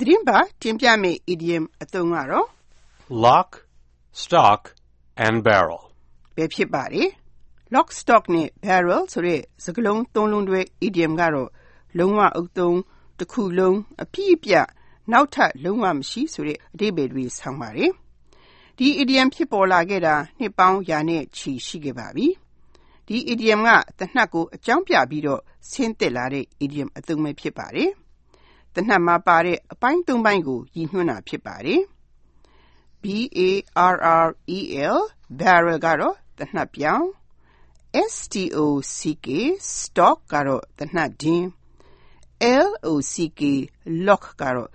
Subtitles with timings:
[0.00, 2.46] သတင်းပတ်တင်ပြမယ့် idiom အသုံးကတော့
[3.24, 3.50] lock,
[4.22, 4.60] stock,
[5.26, 5.82] and barrel.
[6.36, 7.08] ပဲဖြစ်ပါတယ်။
[7.74, 11.50] lock stock နဲ့ barrel ဆိုတဲ့စကားလုံးသုံးလုံးတွဲ idiom ကတော့
[11.98, 12.78] လုံးဝအုပ်သုံး
[13.18, 14.66] တစ်ခုလုံးအပြည့်အပြည့်
[15.12, 17.90] နောက်ထပ်လုံးဝမရှိဆိုတဲ့အဓိပ္ပာယ်တွေဆောင်ပါတယ်။
[18.78, 22.26] ဒီ idiom ဖြစ်ပေါ်လာခဲ့တာနှစ်ပေါင်းရာနဲ့ချီရှိခဲ့ပါပြီ။
[23.06, 27.92] ဒီ idiom ကတနတ်ကိုအကြောင်းပြပြီးတော့ဆင်းသက်လာတဲ့ idiom အသုံးပဲဖြစ်ပါတယ်။
[28.74, 31.82] တနတ်မှာပါတဲ့အပိုင်းသုံးပိုင်းကိုရည်ညွှန်းတာဖြစ်ပါတယ်။
[33.02, 33.04] B
[33.38, 33.40] A
[33.92, 34.58] R R E
[34.96, 34.98] L
[35.38, 37.06] barrel ကတော့တနတ်ပြောင်း
[38.12, 38.58] S T O
[38.96, 39.28] C K
[39.78, 41.46] stock ကတော့တနတ်ဒင်း
[42.66, 43.40] L O C K
[44.06, 44.70] lock ကတော့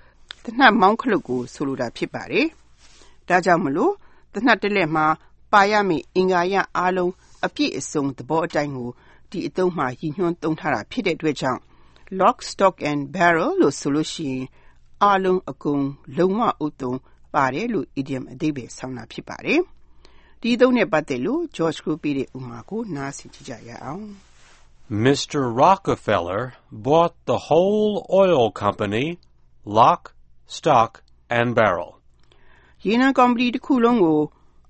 [0.45, 2.47] တနတ်မောင်းခလုတ်ကိုဆိုလိုတာဖြစ်ပါတယ်။
[3.27, 3.93] ဒါကြောင့်မလို့
[4.33, 5.05] တနတ်တစ်လက်မှာ
[5.51, 7.13] ပါရမယ့်အင်္ဂါရအားလုံး
[7.45, 8.89] အပြည့်အစုံသဘောအတိုင်းကို
[9.31, 11.61] ဒီအသုံးမှာရည်ညွှန်းသုံးထားတာဖြစ်တဲ့အတွက်ကြောင့်
[12.11, 14.43] lock stock and barrel လို့ဆိုလို့ရှိရင်
[15.03, 15.83] အားလုံးအကုန်
[16.17, 16.93] လုံးဝဥတုံ
[17.33, 19.59] ပါတယ်လို့ idiom အဓိပ္ပာယ်ဆောင်တာဖြစ်ပါတယ်။
[20.41, 24.05] ဒီအသုံးနဲ့ပတ်သက်လို့ George ကိုပေးတဲ့ဥပမာကိုနားဆင်ကြည့်ကြရအောင်
[25.05, 25.41] Mr.
[25.63, 26.43] Rockefeller
[26.85, 29.07] bought the whole oil company,
[29.79, 30.01] lock,
[30.57, 30.91] stock,
[31.39, 31.91] and barrel.
[32.85, 34.19] ။ရေနံကုမ္ပဏီတစ်ခုလုံးကို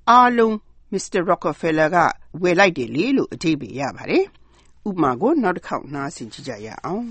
[0.09, 0.53] အားလုံး
[0.94, 1.20] Mr.
[1.30, 1.97] Rockefeller က
[2.42, 4.25] ဝယ်လိုက်တယ်လေလို့အဓိပ္ပာယ်ရပါတယ်။
[4.88, 7.05] ဥပမာကိုနောက်တစ်ခေါက်နားဆင်ကြည့်ကြရအောင်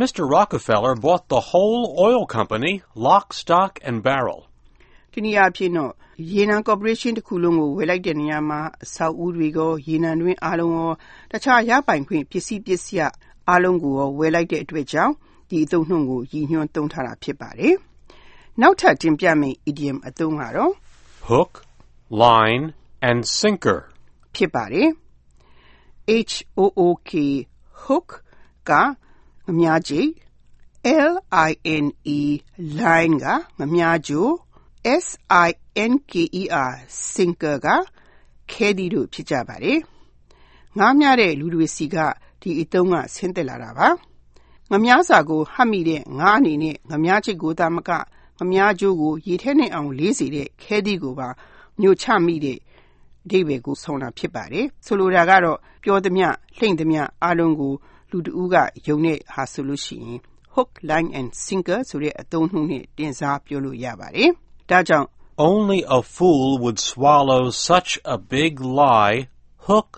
[0.00, 0.22] Mr.
[0.36, 2.72] Rockefeller bought the whole oil company,
[3.06, 4.40] lock, stock, and barrel.
[5.12, 5.92] ။ဒီနေ့အဖြစ်တော့
[6.32, 10.92] ရေနံကော်ပိုရေးရှင်းတစ်ခုလုံးကိုဝယ်လိုက်တဲ့နေရာမှာအဆောက်အဦတွေကောရေနံတွင်းအားလုံးရော
[11.32, 13.02] တခြားရပိုင်ခွင့်ပစ္စည်းပစ္စည်း
[13.48, 15.14] အားလုံးကိုရောဝယ်လိုက်တဲ့အတွက်ကြောင့်
[15.50, 17.74] ဒီအသုံးနှုန်းကိုရည်ညွှန်းသုံးထားတာဖြစ်ပါတယ်။
[18.60, 20.72] နောက်ထပ်တင်ပြမယ့် idiom အသုံးကတော့
[21.30, 21.52] Hook,
[22.24, 22.64] line,
[23.08, 23.80] and sinker.
[24.34, 24.88] ဖြစ်ပါတယ်။
[26.06, 27.12] H O O K
[27.82, 28.08] hook
[28.68, 28.70] က
[29.46, 30.10] ငမြားကြိတ်
[31.10, 31.14] L
[31.48, 31.50] I
[31.84, 31.86] N
[32.18, 32.20] E
[32.78, 33.26] line က
[33.58, 34.26] ငမြားကြို
[35.04, 35.06] S
[35.46, 35.50] I
[35.90, 36.74] N K E R
[37.12, 37.68] sinker က
[38.50, 39.78] ခဲသီးတို့ဖြစ်ကြပါတယ်။
[40.78, 41.96] ငားမြတဲ့လူတွေစီက
[42.40, 43.88] ဒီအသုံးကဆင်းသက်လာတာပါ။
[44.70, 47.90] ငမြားစာကိုဟပ်မိတဲ့ငါးအနေနဲ့ငမြားချစ်ကိုသာမက
[48.38, 51.28] ငမြားကြိုးကိုရေထဲနဲ့အောင်လေးစေတဲ့ခဲသီးကိုပါ
[51.80, 52.58] မျိုးချမိတဲ့
[53.26, 56.26] အဓိပ္ပာယ်ကိုဆောင်တာဖြစ်ပါတယ်။ဆိုလိုတာကတော့ပြောသမျှ
[56.58, 57.72] လှိမ့်သမျှအားလုံးကို
[58.10, 60.18] လူတဦးကယုံတဲ့ဟာဆိုလို့ရှိရင်
[60.54, 64.30] hook line and sinker ဆိုတဲ့အသုံးနှုန်းနဲ့တင်စားပြောလို့ရပါတယ်။
[64.70, 65.08] ဒါကြောင့်
[65.50, 69.18] Only a fool would swallow such a big lie,
[69.68, 69.90] hook,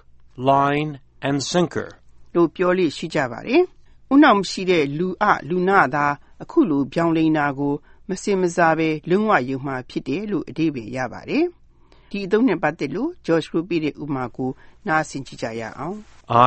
[0.51, 0.91] line,
[1.29, 1.89] and sinker.
[2.35, 3.63] လို့ပြောလို့ရှိကြပါတယ်။
[4.13, 6.07] ဥနောက်မရှိတဲ့လူအလူနာသာ
[6.43, 7.75] အခုလိုပြောင်းလဲတာကို
[8.09, 11.45] မစင်မစားပဲလုံးဝယုံမှဖြစ်တယ်လို့အဓိပ္ပာယ်ရပါတယ်။
[12.10, 14.50] ဒီအသုံးနဲ့ပတ်သက်လို့ George ကိုပြတဲ့ဥပမာကို
[14.88, 15.98] နားဆင်ကြည့်ကြရအောင်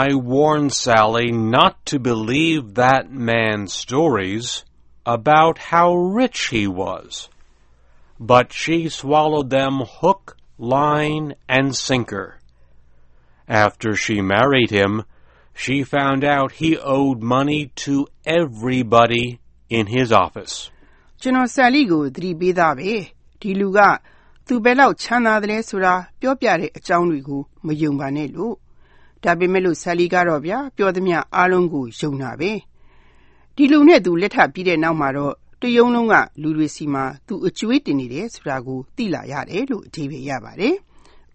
[0.05, 4.47] I warned Sally not to believe that man's stories
[5.05, 7.29] about how rich he was.
[8.19, 12.29] But she swallowed them hook, line, and sinker.
[13.47, 14.93] After she married him,
[15.55, 20.55] she found out he owed money to everybody in his office.
[21.21, 22.95] ကျွန်တော်ဆယ်လီကိုသတိပေးသားပဲ
[23.41, 23.79] ဒီလူက
[24.52, 28.54] သူဘယ်လောက်ချမ်းသာတယ်လဲဆိုတာပြောပြတဲ့အကြောင်းတွေကိုမယုံပါနဲ့လို့
[29.24, 32.52] ဒါပေမဲ့လို့ဆယ်လီကတော့ဗျာပြောသမျှအားလုံးကိုယုံတာပဲ
[33.56, 40.76] ဒီလူနဲ့သူလက်ထပ်ပြီးတဲ့နောက်မှာတော့တယုံလုံးကလူတွေစီမှာသူအကျွေးတင်နေတယ်ဆိုတာကိုသိလာရတယ်လို့အဓိပ္ပာယ်ရပါတယ်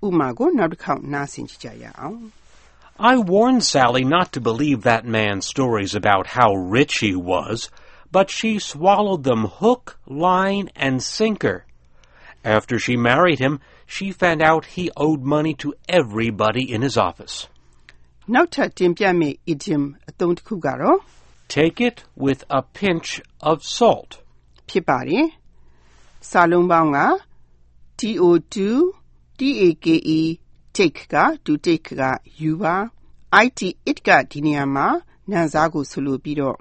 [0.07, 2.19] ဥပမာကိုနောက်တစ်ခေါက်နားဆင်ကြည့်ကြရအောင်
[3.13, 6.49] I warned Sally not to believe that man's stories about how
[6.79, 7.59] rich he was,
[8.17, 11.59] but she swallowed them hook, line, and sinker.
[12.44, 13.54] After she married him,
[13.86, 17.36] she found out he owed money to everybody in his office.
[18.34, 20.98] နောက်ထပ်တင်ပြမယ့် idiom အသုံးတစ်ခုကတော့
[21.58, 23.10] Take it with a pinch
[23.50, 24.12] of salt.
[24.70, 25.26] ဖြစ်ပါတယ်။
[26.30, 27.00] စာလုံးပေါင်းက
[28.00, 28.58] TO2
[29.40, 29.98] TAKE
[30.78, 32.04] take က to take က
[32.42, 32.76] ယူပါ
[33.46, 34.88] IT it ကဒီနေရာမှာ
[35.32, 36.58] နာမ်စားကိုဆိုလိုပြီးတော့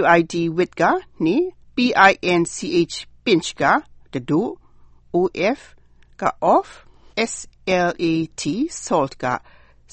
[0.00, 0.82] WIT with က
[1.24, 1.36] နေ
[1.76, 3.62] PINCH pinch က
[4.12, 4.50] တတို့
[5.19, 5.59] OF
[6.21, 6.23] က
[6.53, 6.69] off
[7.31, 8.43] SLAT
[8.85, 9.25] salt က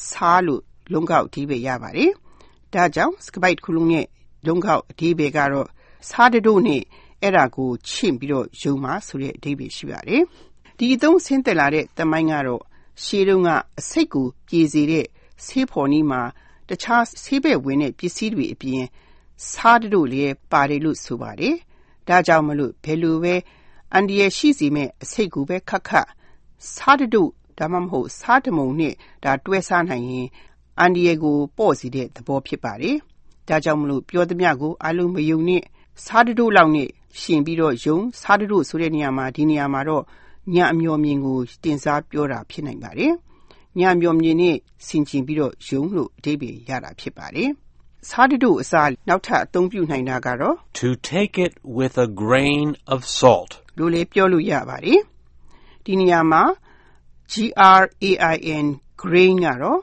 [0.09, 0.63] စားလို့
[0.93, 2.11] လုံးကောက်အဓိပ္ပာယ်ရပါတယ်။
[2.75, 4.07] ဒါကြောင့်စကပိုက်တစ်ခုလုံးရဲ့
[4.47, 5.69] လုံးကောက်အဓိပ္ပာယ်ကတော့
[6.11, 6.83] စားတတို့နဲ့
[7.23, 10.23] အဲ့ဒါကိုချင့်ပြီးတော့ယုံမှာဆိုတဲ့အဓိပ္ပာယ်ရှိပါတယ်။
[10.79, 12.63] ဒီအသုံးဆင်းသက်လာတဲ့တမိုင်းကတော့
[13.05, 15.07] ရှေးတုန်းကအစိတ်ကိုပြေစေတဲ့
[15.47, 16.23] ဆေးဖော်နီးမှာ
[16.69, 18.85] တခြားဆေးဘက်ဝင်တဲ့ပစ္စည်းတွေအပြင်
[19.51, 21.55] စားတတို့လည်းပါတယ်လို့ဆိုပါတယ်။
[22.09, 23.35] ဒါကြောင့်မလို့ဘယ်လိုပဲ
[23.95, 26.09] အန်ဒီရရှိစီမဲ့အစိတ်ကိုပဲခက်ခက်
[26.75, 28.95] စားတတို့ဒါမှမဟုတ်စားတမုံနဲ့
[29.25, 30.27] ဒါတွဲစားနိုင်ရင်
[30.79, 32.97] အန်ဒီရကိုပေါ့စီတဲ့သဘောဖြစ်ပါတယ်။
[33.49, 35.63] ဒါကြောင့်မလို့ပြောသမျှကိုအလုံးမယုံနဲ့
[36.05, 36.89] စားတတို့လောက်နဲ့
[37.21, 40.05] ရှင်ပြီးတော့ယုံစားတတို့ဆိုတဲ့နေရာမှာဒီနေရာမှာတော့
[40.55, 43.13] ညအမျော်မြင်ကိုတင်စားပြောတာဖြစ်နိုင်ပါတယ်။
[43.79, 44.57] ညအမျော်မြင်နဲ့
[44.87, 47.51] ဆင်ခြင်ပြီးတော့ယုံလို့အဓိပ္ပာယ်ရတာဖြစ်ပါတယ်။
[48.11, 53.53] စားတတို့အစားနောက်ထပ်အသုံးပြုနိုင်တာကတော့ To take it with a grain of salt.
[53.79, 55.01] လို့လည်းပြောလို့ရပါတယ်။
[55.85, 56.43] ဒီနေရာမှာ
[57.33, 57.35] G
[57.81, 58.67] R A I N
[59.03, 59.81] grain ကတော့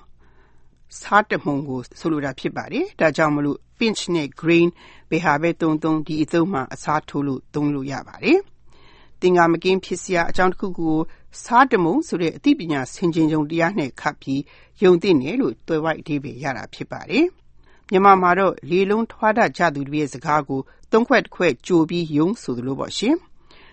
[1.00, 4.68] စားတမှုန်ကိုဆိုလိုတာဖြစ်ပါတယ်။ဒါကြောင့်မလို့ pinch နဲ့ grain
[5.10, 8.40] ဘယ်ဟာပဲတုံတုံဒီအသုံးမှာအစားထိုးလို့သုံးလို့ရပါတယ်။
[9.22, 10.98] သင်္ကာမကင်းဖြစ်စရာအကြောင်းတစ်ခုကို
[11.44, 14.42] စားတမှုန်ဆိုတဲ့အသိပညာဆင်ခြင်ကြုံတရားနဲ့ခတ်ပြီး
[14.84, 17.26] ယုံသိနေလို့တွယ်ဝိုက်အဓိပ္ပာယ်ရတာဖြစ်ပါတယ်။
[17.90, 20.62] မြန်မာမှာတော့လေလုံးထွားတတ်ကြသူတွေရဲ့စကားကို
[20.92, 23.16] သုံးခွက်တစ်ခွက်ကြိုပြီးယုံဆိုသလိုပေါ့ရှင်။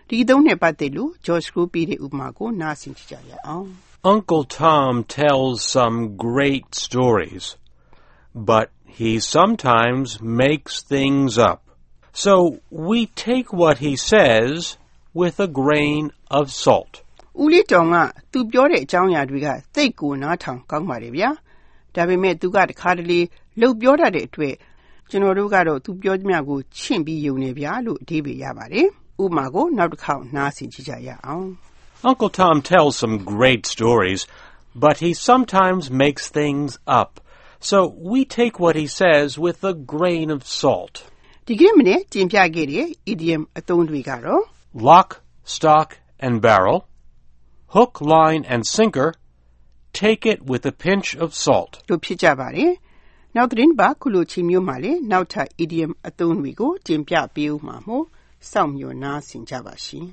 [0.08, 3.68] ဒီအသုံးနဲ့ပတ်သက်လို့ George Group ပေးတဲ့ဥပမာကိုနားဆင်ကြည့်ကြရအောင်။
[4.14, 5.96] Uncle Tom tells some
[6.26, 7.44] great stories,
[8.50, 8.66] but
[8.98, 11.60] he sometimes makes things up.
[12.24, 12.34] So
[12.70, 14.76] we take what he says
[15.20, 16.02] with a grain
[16.38, 16.92] of salt.
[17.42, 17.96] ဦးလေးတောင်က
[18.32, 21.30] သူပြောတဲ့အကြောင်းအရာတွေကသိတ်ကိုနားထောင်ကောင်းပါတယ်ဗျာ
[21.94, 23.20] ဒါပေမဲ့သူကတခါတလေ
[23.60, 24.54] လှုပ်ပြောတတ်တဲ့အတွက်
[25.10, 28.88] ကျွန်တော်တို့ကတော့သူပြောသမျှကိုချင့်ပြီးယုံနေဗျာလို့အဓိပ္ပာယ်ရပါတယ်
[29.23, 31.47] ဥပမာကိုနောက်တစ်ခေါက်နားဆင်ကြည့်ကြရအောင်
[32.09, 34.21] Uncle Tom tells some great stories,
[34.85, 36.69] but he sometimes makes things
[37.01, 37.11] up.
[37.59, 37.77] So
[38.11, 40.95] we take what he says with a grain of salt.
[41.47, 44.43] ဒီကနေ့မနေ့တင်ပြခဲ့တဲ့ idiom အသုံးတွေကတော့
[44.89, 45.09] Lock,
[45.55, 45.89] stock,
[46.25, 46.79] and barrel.
[47.75, 49.09] Hook, line, and sinker.
[50.03, 51.71] Take it with a pinch of salt.
[51.89, 52.73] တို့ဖြစ်ကြပါတယ်
[53.35, 58.05] နောက်သတင်းပါခုလိုချိန်မျိုးမှာလေနောက်ထပ် idiom အသုံးတွေကိုတင်ပြပေးဦးမှာမို့
[58.50, 60.06] စောင့်မျှော်နားဆင်ကြပါရှင်